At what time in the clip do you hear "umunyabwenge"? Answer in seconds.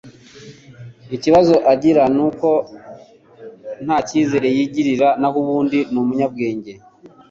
6.03-6.73